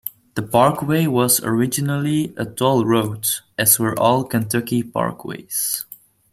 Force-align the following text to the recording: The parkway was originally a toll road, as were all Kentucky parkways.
The 0.33 0.41
parkway 0.41 1.05
was 1.05 1.43
originally 1.43 2.33
a 2.35 2.43
toll 2.43 2.85
road, 2.85 3.27
as 3.55 3.77
were 3.77 3.93
all 3.99 4.23
Kentucky 4.23 4.81
parkways. 4.81 5.85